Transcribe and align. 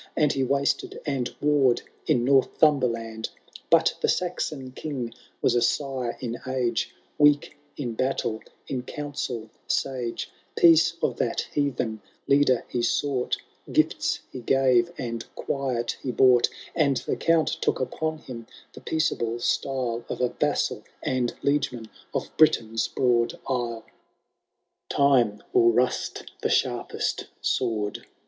And 0.17 0.33
he 0.33 0.43
wasted 0.43 0.99
and 1.05 1.27
warr'*d 1.41 1.83
in 2.07 2.25
Northumberland. 2.25 3.29
But 3.69 3.93
the 4.01 4.07
Saxon 4.09 4.71
King 4.71 5.13
was 5.43 5.53
a 5.53 5.61
sire 5.61 6.17
in 6.19 6.39
age, 6.47 6.95
Weak 7.19 7.55
in 7.77 7.93
battle, 7.93 8.41
in 8.67 8.81
council 8.81 9.51
sage 9.67 10.31
*, 10.43 10.55
Peace 10.57 10.95
of 11.03 11.17
that 11.17 11.41
heathen 11.53 12.01
leader 12.27 12.65
he 12.67 12.81
sought, 12.81 13.37
Gifts 13.71 14.21
he 14.31 14.39
gave, 14.39 14.91
and 14.97 15.23
quiet 15.35 15.97
he 16.01 16.09
bought; 16.11 16.49
And 16.73 16.97
the 16.97 17.15
Count 17.15 17.49
took 17.61 17.79
upon 17.79 18.17
him 18.17 18.47
the 18.73 18.81
peaceable 18.81 19.37
style 19.39 20.03
Of 20.09 20.19
a 20.19 20.29
vassal 20.29 20.83
and 21.03 21.35
liegeman 21.43 21.91
of 22.11 22.35
Britain^s 22.37 22.91
broad 22.95 23.37
isle. 23.47 23.83
IV. 23.85 23.91
Time 24.89 25.43
will 25.53 25.71
rust 25.71 26.23
the 26.41 26.49
sharpest 26.49 27.27
sword. 27.39 28.07